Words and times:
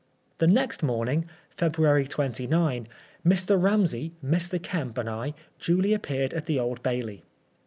The 0.39 0.47
next 0.47 0.81
morning, 0.81 1.27
February 1.51 2.07
29, 2.07 2.87
Mr. 3.23 3.61
Ramsey, 3.63 4.13
Mr. 4.25 4.59
Kemp 4.59 4.97
and 4.97 5.07
I 5.07 5.35
duly 5.59 5.93
appeared 5.93 6.33
at 6.33 6.47
the 6.47 6.57
Old 6.59 6.81
Bailey. 6.81 7.21